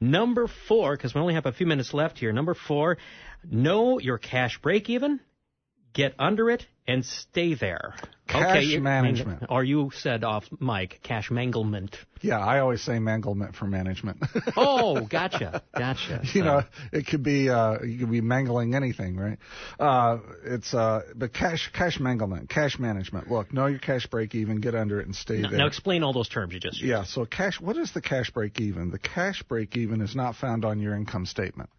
Number 0.00 0.46
four, 0.68 0.96
because 0.96 1.14
we 1.14 1.20
only 1.20 1.34
have 1.34 1.46
a 1.46 1.52
few 1.52 1.66
minutes 1.66 1.92
left 1.92 2.18
here. 2.18 2.32
Number 2.32 2.54
four, 2.54 2.98
know 3.44 3.98
your 3.98 4.16
cash 4.18 4.58
break 4.62 4.88
even, 4.88 5.18
get 5.92 6.14
under 6.18 6.50
it, 6.50 6.66
and 6.86 7.04
stay 7.04 7.54
there. 7.54 7.94
Cash 8.26 8.64
you- 8.64 8.80
management. 8.80 9.44
Or 9.48 9.64
you 9.64 9.90
said 9.94 10.22
off 10.22 10.44
mic, 10.60 11.00
cash 11.02 11.30
manglement. 11.30 11.96
Yeah, 12.20 12.38
I 12.38 12.58
always 12.58 12.82
say 12.82 12.98
manglement 12.98 13.54
for 13.54 13.66
management. 13.66 14.18
Oh, 14.56 15.06
gotcha, 15.10 15.62
gotcha. 15.76 16.20
you 16.34 16.40
So, 16.42 16.44
know, 16.44 16.62
it 16.92 17.06
could 17.06 17.22
be 17.22 17.48
uh, 17.48 17.82
you 17.82 17.98
could 18.00 18.10
be 18.10 18.20
mangling 18.20 18.74
anything, 18.74 19.16
right? 19.16 19.38
Uh, 19.78 20.18
it's 20.44 20.74
uh, 20.74 21.02
but 21.14 21.32
cash 21.32 21.70
cash 21.72 21.98
manglement, 22.00 22.48
cash 22.48 22.78
management. 22.78 23.30
Look, 23.30 23.52
know 23.52 23.66
your 23.66 23.78
cash 23.78 24.06
break 24.06 24.34
even, 24.34 24.60
get 24.60 24.74
under 24.74 25.00
it, 25.00 25.06
and 25.06 25.14
stay 25.14 25.38
now, 25.38 25.48
there. 25.50 25.58
now 25.58 25.66
explain 25.66 26.02
all 26.02 26.12
those 26.12 26.28
terms 26.28 26.52
you 26.52 26.60
just 26.60 26.78
used. 26.80 26.88
Yeah, 26.90 27.04
so 27.04 27.24
cash. 27.24 27.60
What 27.60 27.76
is 27.76 27.92
the 27.92 28.00
cash 28.02 28.30
break 28.30 28.60
even? 28.60 28.90
The 28.90 28.98
cash 28.98 29.42
break 29.44 29.76
even 29.76 30.00
is 30.00 30.14
not 30.16 30.34
found 30.36 30.64
on 30.64 30.80
your 30.80 30.94
income 30.94 31.24
statement. 31.26 31.70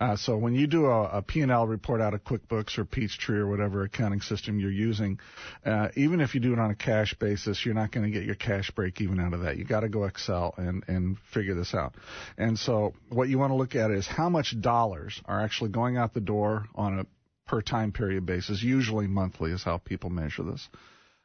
Uh, 0.00 0.16
so 0.16 0.36
when 0.36 0.54
you 0.54 0.66
do 0.66 0.86
a, 0.86 1.18
a 1.18 1.22
P&L 1.22 1.66
report 1.66 2.00
out 2.00 2.14
of 2.14 2.24
QuickBooks 2.24 2.78
or 2.78 2.84
Peachtree 2.84 3.38
or 3.38 3.46
whatever 3.46 3.82
accounting 3.82 4.20
system 4.20 4.58
you're 4.58 4.70
using, 4.70 5.18
uh, 5.64 5.88
even 5.96 6.20
if 6.20 6.34
you 6.34 6.40
do 6.40 6.52
it 6.52 6.58
on 6.58 6.70
a 6.70 6.74
cash 6.74 7.14
basis, 7.14 7.64
you're 7.64 7.74
not 7.74 7.92
going 7.92 8.04
to 8.04 8.10
get 8.10 8.24
your 8.24 8.34
cash 8.34 8.70
break 8.70 9.00
even 9.00 9.20
out 9.20 9.34
of 9.34 9.40
that. 9.40 9.56
You 9.56 9.64
got 9.64 9.80
to 9.80 9.88
go 9.88 10.04
Excel 10.04 10.54
and 10.56 10.84
and 10.88 11.18
figure 11.32 11.54
this 11.54 11.74
out. 11.74 11.94
And 12.36 12.58
so 12.58 12.94
what 13.08 13.28
you 13.28 13.38
want 13.38 13.50
to 13.50 13.56
look 13.56 13.74
at 13.74 13.90
is 13.90 14.06
how 14.06 14.28
much 14.28 14.54
dollars 14.60 15.20
are 15.24 15.40
actually 15.40 15.70
going 15.70 15.96
out 15.96 16.14
the 16.14 16.20
door 16.20 16.66
on 16.74 17.00
a 17.00 17.06
per 17.46 17.62
time 17.62 17.92
period 17.92 18.26
basis. 18.26 18.62
Usually 18.62 19.06
monthly 19.06 19.50
is 19.50 19.62
how 19.62 19.78
people 19.78 20.10
measure 20.10 20.42
this. 20.42 20.68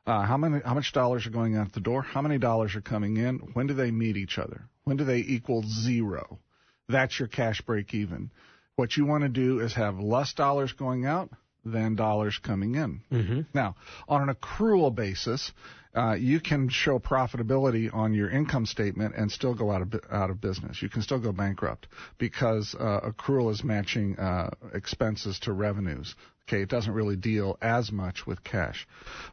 Uh, 0.06 0.26
how 0.26 0.38
many, 0.38 0.60
how 0.66 0.74
much 0.74 0.92
dollars 0.92 1.26
are 1.26 1.30
going 1.30 1.56
out 1.56 1.72
the 1.74 1.80
door? 1.80 2.02
How 2.02 2.22
many 2.22 2.38
dollars 2.38 2.76
are 2.76 2.82
coming 2.82 3.18
in? 3.18 3.40
When 3.54 3.68
do 3.68 3.74
they 3.74 3.92
meet 3.92 4.18
each 4.18 4.38
other? 4.38 4.64
When 4.84 4.98
do 4.98 5.06
they 5.06 5.20
equal 5.20 5.64
zero? 5.64 6.40
That's 6.90 7.18
your 7.18 7.28
cash 7.28 7.62
break 7.62 7.94
even. 7.94 8.32
What 8.75 8.98
you 8.98 9.06
want 9.06 9.24
to 9.24 9.30
do 9.30 9.60
is 9.60 9.74
have 9.74 10.00
less 10.00 10.34
dollars 10.34 10.74
going 10.74 11.06
out 11.06 11.30
than 11.66 11.96
dollars 11.96 12.40
coming 12.42 12.75
in. 12.75 13.02
Mm-hmm. 13.12 13.42
Now, 13.54 13.75
on 14.08 14.28
an 14.28 14.36
accrual 14.36 14.94
basis, 14.94 15.52
uh, 15.96 16.13
you 16.13 16.40
can 16.40 16.70
show 16.70 17.00
profitability 17.00 17.94
on 17.94 18.13
your 18.13 18.30
income 18.30 18.66
statement 18.66 19.16
and 19.16 19.32
still 19.32 19.54
go 19.54 19.72
out 19.72 19.82
of 19.82 19.94
out 20.12 20.30
of 20.32 20.42
business. 20.42 20.82
You 20.82 20.90
can 20.90 21.04
still 21.04 21.20
go 21.20 21.32
bankrupt 21.32 21.88
because 22.18 22.75
uh, 22.78 23.02
accrual 23.02 23.52
is 23.52 23.63
matching 23.63 24.18
uh, 24.18 24.50
expenses 24.74 25.40
to 25.40 25.54
revenues. 25.54 26.16
Okay, 26.48 26.62
it 26.62 26.70
doesn't 26.70 26.94
really 26.94 27.16
deal 27.16 27.58
as 27.62 27.92
much 27.92 28.28
with 28.28 28.44
cash. 28.44 28.86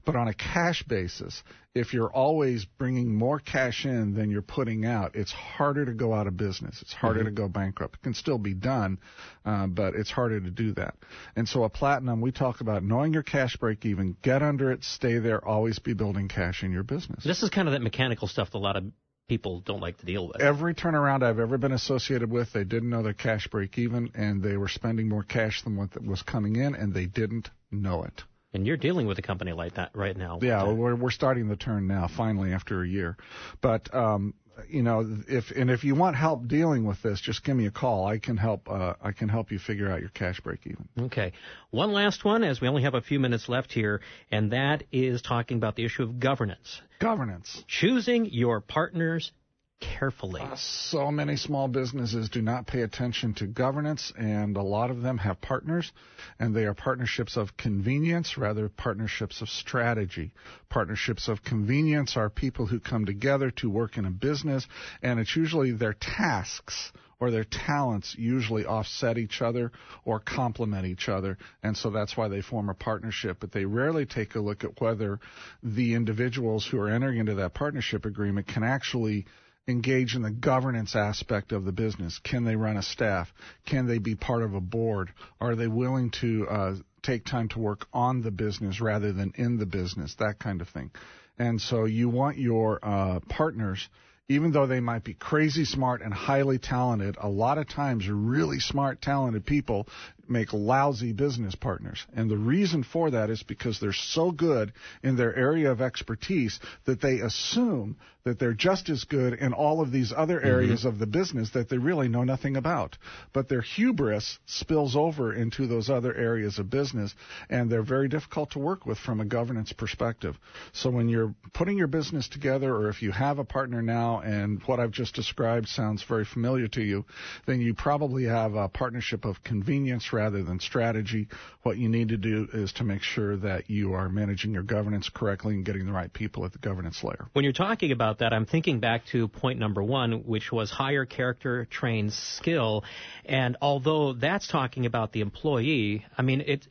But 0.04 0.14
on 0.14 0.28
a 0.28 0.34
cash 0.34 0.84
basis, 0.84 1.42
if 1.74 1.92
you're 1.92 2.10
always 2.10 2.64
bringing 2.64 3.14
more 3.14 3.38
cash 3.38 3.84
in 3.84 4.14
than 4.14 4.30
you're 4.30 4.42
putting 4.42 4.84
out, 4.84 5.14
it's 5.14 5.32
harder 5.32 5.84
to 5.86 5.92
go 5.92 6.12
out 6.12 6.26
of 6.26 6.36
business. 6.36 6.80
It's 6.82 6.92
harder 6.92 7.24
to 7.24 7.30
go 7.30 7.48
bankrupt. 7.48 7.96
It 7.96 8.02
can 8.02 8.14
still 8.14 8.38
be 8.38 8.54
done, 8.54 8.98
uh, 9.44 9.66
but 9.66 9.94
it's 9.94 10.10
harder 10.10 10.40
to 10.40 10.50
do 10.50 10.72
that. 10.74 10.94
And 11.36 11.48
so 11.48 11.64
a 11.64 11.68
Platinum, 11.68 12.20
we 12.20 12.32
talk 12.32 12.60
about 12.60 12.82
knowing 12.84 13.12
your 13.12 13.22
cash 13.22 13.56
break 13.56 13.84
even, 13.86 14.16
get 14.22 14.42
under 14.42 14.72
it, 14.72 14.82
stay 14.82 15.18
there, 15.18 15.44
always 15.44 15.78
be 15.78 15.94
building 15.94 16.28
cash 16.28 16.62
in 16.62 16.72
your 16.72 16.82
business. 16.84 17.24
This 17.24 17.42
is 17.42 17.50
kind 17.50 17.68
of 17.68 17.72
that 17.72 17.82
mechanical 17.82 18.26
stuff 18.26 18.50
that 18.50 18.58
a 18.58 18.58
lot 18.58 18.76
of 18.76 18.84
people 19.30 19.60
don't 19.60 19.80
like 19.80 19.96
to 19.96 20.06
deal 20.06 20.26
with. 20.26 20.42
Every 20.42 20.74
turnaround 20.74 21.22
I've 21.22 21.38
ever 21.38 21.56
been 21.56 21.70
associated 21.70 22.32
with, 22.32 22.52
they 22.52 22.64
didn't 22.64 22.90
know 22.90 23.04
their 23.04 23.12
cash 23.12 23.46
break 23.46 23.78
even, 23.78 24.10
and 24.16 24.42
they 24.42 24.56
were 24.56 24.66
spending 24.66 25.08
more 25.08 25.22
cash 25.22 25.62
than 25.62 25.76
what 25.76 25.90
was 26.04 26.20
coming 26.22 26.56
in, 26.56 26.74
and 26.74 26.92
they 26.92 27.06
didn't 27.06 27.48
know 27.70 28.02
it. 28.02 28.24
And 28.52 28.66
you're 28.66 28.76
dealing 28.76 29.06
with 29.06 29.18
a 29.18 29.22
company 29.22 29.52
like 29.52 29.74
that 29.74 29.90
right 29.94 30.16
now. 30.16 30.38
Yeah, 30.42 30.62
Uh, 30.62 30.74
we're 30.74 30.96
we're 30.96 31.10
starting 31.10 31.48
the 31.48 31.56
turn 31.56 31.86
now, 31.86 32.08
finally 32.08 32.52
after 32.52 32.82
a 32.82 32.88
year. 32.88 33.16
But 33.60 33.94
um, 33.94 34.34
you 34.68 34.82
know, 34.82 35.06
if 35.28 35.50
and 35.52 35.70
if 35.70 35.84
you 35.84 35.94
want 35.94 36.16
help 36.16 36.48
dealing 36.48 36.84
with 36.84 37.00
this, 37.02 37.20
just 37.20 37.44
give 37.44 37.56
me 37.56 37.66
a 37.66 37.70
call. 37.70 38.06
I 38.06 38.18
can 38.18 38.36
help. 38.36 38.68
Uh, 38.68 38.94
I 39.00 39.12
can 39.12 39.28
help 39.28 39.52
you 39.52 39.58
figure 39.58 39.90
out 39.90 40.00
your 40.00 40.10
cash 40.10 40.40
break 40.40 40.66
even. 40.66 40.88
Okay. 40.98 41.32
One 41.70 41.92
last 41.92 42.24
one, 42.24 42.42
as 42.42 42.60
we 42.60 42.68
only 42.68 42.82
have 42.82 42.94
a 42.94 43.00
few 43.00 43.20
minutes 43.20 43.48
left 43.48 43.72
here, 43.72 44.00
and 44.30 44.52
that 44.52 44.84
is 44.92 45.22
talking 45.22 45.56
about 45.56 45.76
the 45.76 45.84
issue 45.84 46.02
of 46.02 46.18
governance. 46.18 46.80
Governance. 46.98 47.64
Choosing 47.68 48.26
your 48.26 48.60
partners 48.60 49.32
carefully. 49.80 50.42
Uh, 50.42 50.56
so 50.56 51.10
many 51.10 51.36
small 51.36 51.68
businesses 51.68 52.28
do 52.28 52.42
not 52.42 52.66
pay 52.66 52.82
attention 52.82 53.34
to 53.34 53.46
governance, 53.46 54.12
and 54.16 54.56
a 54.56 54.62
lot 54.62 54.90
of 54.90 55.02
them 55.02 55.18
have 55.18 55.40
partners, 55.40 55.90
and 56.38 56.54
they 56.54 56.64
are 56.64 56.74
partnerships 56.74 57.36
of 57.36 57.56
convenience 57.56 58.38
rather 58.38 58.68
partnerships 58.68 59.40
of 59.40 59.48
strategy. 59.48 60.32
Partnerships 60.68 61.28
of 61.28 61.42
convenience 61.42 62.16
are 62.16 62.30
people 62.30 62.66
who 62.66 62.80
come 62.80 63.04
together 63.04 63.50
to 63.50 63.70
work 63.70 63.96
in 63.96 64.04
a 64.04 64.10
business, 64.10 64.66
and 65.02 65.18
it's 65.18 65.34
usually 65.34 65.72
their 65.72 65.94
tasks 65.94 66.92
or 67.20 67.30
their 67.30 67.44
talents 67.44 68.16
usually 68.18 68.64
offset 68.64 69.18
each 69.18 69.42
other 69.42 69.70
or 70.04 70.18
complement 70.18 70.86
each 70.86 71.08
other, 71.08 71.36
and 71.62 71.76
so 71.76 71.90
that's 71.90 72.16
why 72.16 72.28
they 72.28 72.40
form 72.40 72.70
a 72.70 72.74
partnership. 72.74 73.36
But 73.40 73.52
they 73.52 73.66
rarely 73.66 74.06
take 74.06 74.34
a 74.34 74.40
look 74.40 74.64
at 74.64 74.80
whether 74.80 75.20
the 75.62 75.94
individuals 75.94 76.66
who 76.66 76.80
are 76.80 76.88
entering 76.88 77.18
into 77.18 77.34
that 77.34 77.54
partnership 77.54 78.06
agreement 78.06 78.46
can 78.48 78.62
actually 78.62 79.26
engage 79.70 80.14
in 80.14 80.22
the 80.22 80.30
governance 80.30 80.94
aspect 80.94 81.52
of 81.52 81.64
the 81.64 81.72
business. 81.72 82.20
Can 82.22 82.44
they 82.44 82.56
run 82.56 82.76
a 82.76 82.82
staff? 82.82 83.32
Can 83.66 83.86
they 83.86 83.98
be 83.98 84.14
part 84.14 84.42
of 84.42 84.54
a 84.54 84.60
board? 84.60 85.12
Are 85.40 85.56
they 85.56 85.68
willing 85.68 86.10
to 86.20 86.46
uh, 86.48 86.74
take 87.02 87.24
time 87.24 87.48
to 87.50 87.58
work 87.58 87.86
on 87.92 88.22
the 88.22 88.30
business 88.30 88.80
rather 88.80 89.12
than 89.12 89.32
in 89.36 89.56
the 89.56 89.66
business? 89.66 90.14
That 90.18 90.38
kind 90.38 90.60
of 90.60 90.68
thing. 90.68 90.90
And 91.38 91.60
so 91.60 91.86
you 91.86 92.10
want 92.10 92.36
your 92.36 92.78
uh, 92.82 93.20
partners, 93.20 93.88
even 94.28 94.52
though 94.52 94.66
they 94.66 94.80
might 94.80 95.04
be 95.04 95.14
crazy 95.14 95.64
smart 95.64 96.02
and 96.02 96.12
highly 96.12 96.58
talented, 96.58 97.16
a 97.18 97.28
lot 97.28 97.56
of 97.56 97.68
times 97.68 98.06
really 98.08 98.60
smart, 98.60 99.00
talented 99.00 99.46
people 99.46 99.88
make 100.30 100.52
lousy 100.52 101.12
business 101.12 101.54
partners. 101.54 102.06
And 102.14 102.30
the 102.30 102.38
reason 102.38 102.82
for 102.84 103.10
that 103.10 103.30
is 103.30 103.42
because 103.42 103.80
they're 103.80 103.92
so 103.92 104.30
good 104.30 104.72
in 105.02 105.16
their 105.16 105.34
area 105.34 105.70
of 105.70 105.80
expertise 105.80 106.58
that 106.84 107.00
they 107.00 107.20
assume 107.20 107.96
that 108.24 108.38
they're 108.38 108.52
just 108.52 108.88
as 108.88 109.04
good 109.04 109.34
in 109.34 109.52
all 109.52 109.80
of 109.80 109.90
these 109.90 110.12
other 110.14 110.38
mm-hmm. 110.38 110.48
areas 110.48 110.84
of 110.84 110.98
the 110.98 111.06
business 111.06 111.50
that 111.50 111.68
they 111.68 111.78
really 111.78 112.08
know 112.08 112.24
nothing 112.24 112.56
about. 112.56 112.96
But 113.32 113.48
their 113.48 113.62
hubris 113.62 114.38
spills 114.46 114.94
over 114.94 115.32
into 115.32 115.66
those 115.66 115.88
other 115.88 116.14
areas 116.14 116.58
of 116.58 116.70
business, 116.70 117.14
and 117.48 117.70
they're 117.70 117.82
very 117.82 118.08
difficult 118.08 118.50
to 118.52 118.58
work 118.58 118.84
with 118.84 118.98
from 118.98 119.20
a 119.20 119.24
governance 119.24 119.72
perspective. 119.72 120.36
So 120.72 120.90
when 120.90 121.08
you're 121.08 121.34
putting 121.54 121.78
your 121.78 121.86
business 121.86 122.28
together, 122.28 122.74
or 122.74 122.88
if 122.88 123.02
you 123.02 123.10
have 123.10 123.38
a 123.38 123.44
partner 123.44 123.80
now 123.80 124.20
and 124.20 124.60
what 124.66 124.80
I've 124.80 124.90
just 124.90 125.14
described 125.14 125.68
sounds 125.68 126.02
very 126.02 126.24
familiar 126.24 126.68
to 126.68 126.82
you, 126.82 127.06
then 127.46 127.60
you 127.60 127.74
probably 127.74 128.24
have 128.24 128.54
a 128.54 128.68
partnership 128.68 129.24
of 129.24 129.42
convenience 129.42 130.12
rather 130.20 130.42
than 130.42 130.60
strategy. 130.60 131.28
What 131.62 131.78
you 131.78 131.88
need 131.88 132.08
to 132.10 132.16
do 132.16 132.46
is 132.52 132.72
to 132.74 132.84
make 132.84 133.02
sure 133.02 133.36
that 133.38 133.70
you 133.70 133.94
are 133.94 134.08
managing 134.08 134.52
your 134.52 134.62
governance 134.62 135.08
correctly 135.08 135.54
and 135.54 135.64
getting 135.64 135.86
the 135.86 135.92
right 135.92 136.12
people 136.12 136.44
at 136.44 136.52
the 136.52 136.58
governance 136.58 137.02
layer. 137.02 137.28
When 137.32 137.44
you're 137.44 137.52
talking 137.54 137.92
about 137.92 138.18
that, 138.18 138.32
I'm 138.32 138.46
thinking 138.46 138.80
back 138.80 139.06
to 139.12 139.28
point 139.28 139.58
number 139.58 139.82
one, 139.82 140.24
which 140.24 140.52
was 140.52 140.70
hire 140.70 141.06
character 141.06 141.66
trained 141.70 142.12
skill. 142.12 142.84
And 143.24 143.56
although 143.62 144.12
that's 144.12 144.46
talking 144.46 144.86
about 144.86 145.12
the 145.12 145.22
employee, 145.22 146.04
I 146.18 146.22
mean, 146.22 146.42
it, 146.42 146.66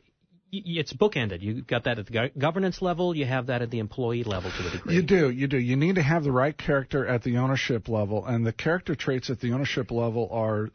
y- 0.52 0.62
it's 0.64 0.92
bookended. 0.92 1.42
You've 1.42 1.66
got 1.66 1.84
that 1.84 1.98
at 1.98 2.06
the 2.06 2.30
governance 2.38 2.80
level, 2.80 3.16
you 3.16 3.26
have 3.26 3.46
that 3.46 3.62
at 3.62 3.70
the 3.70 3.80
employee 3.80 4.24
level 4.24 4.50
to 4.50 4.68
a 4.68 4.70
degree. 4.70 4.94
You 4.94 5.02
do, 5.02 5.30
you 5.30 5.48
do. 5.48 5.58
You 5.58 5.76
need 5.76 5.96
to 5.96 6.02
have 6.02 6.22
the 6.22 6.32
right 6.32 6.56
character 6.56 7.06
at 7.06 7.22
the 7.22 7.38
ownership 7.38 7.88
level, 7.88 8.24
and 8.24 8.46
the 8.46 8.52
character 8.52 8.94
traits 8.94 9.30
at 9.30 9.40
the 9.40 9.52
ownership 9.52 9.90
level 9.90 10.28
are 10.30 10.70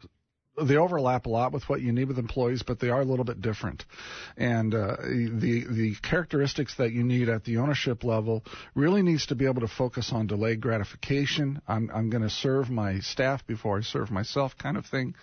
they 0.62 0.76
overlap 0.76 1.26
a 1.26 1.28
lot 1.28 1.52
with 1.52 1.68
what 1.68 1.80
you 1.80 1.92
need 1.92 2.08
with 2.08 2.18
employees, 2.18 2.62
but 2.62 2.80
they 2.80 2.88
are 2.88 3.00
a 3.00 3.04
little 3.04 3.24
bit 3.24 3.40
different. 3.42 3.84
And 4.36 4.74
uh, 4.74 4.96
the 5.02 5.64
the 5.68 5.94
characteristics 6.02 6.76
that 6.76 6.92
you 6.92 7.04
need 7.04 7.28
at 7.28 7.44
the 7.44 7.58
ownership 7.58 8.04
level 8.04 8.44
really 8.74 9.02
needs 9.02 9.26
to 9.26 9.34
be 9.34 9.46
able 9.46 9.60
to 9.60 9.68
focus 9.68 10.10
on 10.12 10.26
delayed 10.26 10.60
gratification. 10.60 11.60
I'm 11.68 11.90
I'm 11.92 12.10
going 12.10 12.22
to 12.22 12.30
serve 12.30 12.70
my 12.70 13.00
staff 13.00 13.46
before 13.46 13.78
I 13.78 13.82
serve 13.82 14.10
myself, 14.10 14.56
kind 14.56 14.76
of 14.76 14.86
thing. 14.86 15.14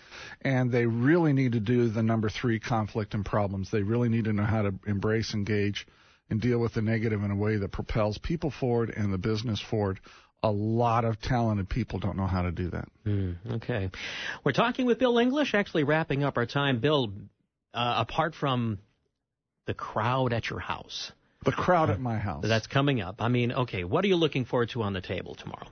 And 0.41 0.71
they 0.71 0.85
really 0.85 1.33
need 1.33 1.53
to 1.53 1.59
do 1.59 1.89
the 1.89 2.03
number 2.03 2.29
three 2.29 2.59
conflict 2.59 3.13
and 3.13 3.25
problems. 3.25 3.71
They 3.71 3.83
really 3.83 4.09
need 4.09 4.25
to 4.25 4.33
know 4.33 4.43
how 4.43 4.63
to 4.63 4.73
embrace, 4.85 5.33
engage, 5.33 5.87
and 6.29 6.39
deal 6.39 6.59
with 6.59 6.73
the 6.73 6.81
negative 6.81 7.23
in 7.23 7.31
a 7.31 7.35
way 7.35 7.57
that 7.57 7.71
propels 7.71 8.17
people 8.17 8.51
forward 8.51 8.93
and 8.95 9.11
the 9.11 9.17
business 9.17 9.59
forward. 9.59 9.99
A 10.43 10.51
lot 10.51 11.05
of 11.05 11.21
talented 11.21 11.69
people 11.69 11.99
don't 11.99 12.17
know 12.17 12.27
how 12.27 12.41
to 12.41 12.51
do 12.51 12.69
that. 12.71 12.89
Mm, 13.05 13.35
okay. 13.53 13.89
We're 14.43 14.51
talking 14.51 14.85
with 14.85 14.99
Bill 14.99 15.17
English, 15.17 15.53
actually 15.53 15.83
wrapping 15.85 16.23
up 16.23 16.35
our 16.37 16.45
time. 16.45 16.79
Bill, 16.81 17.13
uh, 17.73 17.93
apart 18.05 18.35
from 18.35 18.79
the 19.65 19.73
crowd 19.73 20.33
at 20.33 20.49
your 20.49 20.59
house, 20.59 21.11
The 21.45 21.53
crowd 21.53 21.89
at 21.89 21.99
my 22.01 22.17
house. 22.17 22.43
that's 22.45 22.67
coming 22.67 22.99
up. 22.99 23.15
I 23.21 23.29
mean, 23.29 23.53
okay, 23.53 23.85
what 23.85 24.03
are 24.03 24.07
you 24.09 24.17
looking 24.17 24.43
forward 24.43 24.69
to 24.71 24.81
on 24.83 24.91
the 24.91 24.99
table 25.01 25.35
tomorrow? 25.35 25.67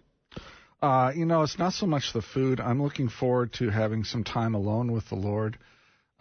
Uh, 0.81 1.11
you 1.13 1.25
know, 1.25 1.43
it's 1.43 1.59
not 1.59 1.73
so 1.73 1.85
much 1.85 2.13
the 2.13 2.21
food. 2.21 2.59
I'm 2.59 2.81
looking 2.81 3.09
forward 3.09 3.53
to 3.59 3.69
having 3.69 4.03
some 4.05 4.23
time 4.23 4.55
alone 4.55 4.91
with 4.93 5.07
the 5.09 5.15
Lord. 5.15 5.57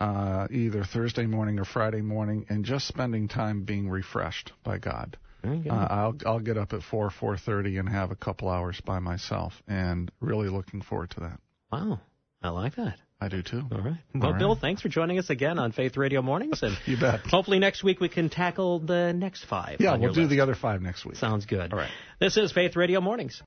uh, 0.01 0.47
either 0.51 0.83
Thursday 0.83 1.27
morning 1.27 1.59
or 1.59 1.65
Friday 1.67 2.01
morning, 2.01 2.47
and 2.49 2.65
just 2.65 2.87
spending 2.89 3.29
time 3.29 3.63
being 3.65 3.89
refreshed 3.91 4.51
by 4.65 4.79
God. 4.79 5.19
Uh, 5.45 5.73
I'll 5.73 6.15
I'll 6.27 6.41
get 6.41 6.57
up 6.59 6.73
at 6.73 6.83
four 6.83 7.11
four 7.11 7.37
thirty 7.37 7.77
and 7.79 7.89
have 7.89 8.11
a 8.11 8.17
couple 8.17 8.49
hours 8.49 8.81
by 8.85 8.99
myself, 8.99 9.53
and 9.69 10.11
really 10.21 10.49
looking 10.49 10.83
forward 10.83 11.11
to 11.11 11.21
that. 11.21 11.39
Wow, 11.73 12.01
I 12.43 12.51
like 12.51 12.77
that. 12.77 12.99
I 13.23 13.29
do 13.29 13.43
too. 13.43 13.63
All 13.71 13.83
right. 13.83 13.99
Well, 14.15 14.33
All 14.33 14.39
Bill, 14.39 14.55
thanks 14.57 14.81
for 14.81 14.89
joining 14.89 15.19
us 15.19 15.29
again 15.29 15.59
on 15.59 15.73
Faith 15.73 15.99
Radio 15.99 16.23
Mornings, 16.23 16.63
and 16.63 16.75
You 16.87 16.97
bet. 16.99 17.21
hopefully 17.27 17.59
next 17.59 17.85
week 17.85 18.01
we 18.01 18.09
can 18.09 18.31
tackle 18.31 18.79
the 18.79 19.13
next 19.13 19.45
five. 19.45 19.77
Yeah, 19.79 19.97
we'll 19.99 20.15
do 20.15 20.21
list. 20.23 20.31
the 20.31 20.41
other 20.41 20.55
five 20.55 20.81
next 20.81 21.05
week. 21.05 21.17
Sounds 21.17 21.45
good. 21.45 21.71
All 21.71 21.79
right. 21.79 21.91
This 22.19 22.39
is 22.39 22.51
Faith 22.51 22.77
Radio 22.77 23.03
Mornings. 23.03 23.39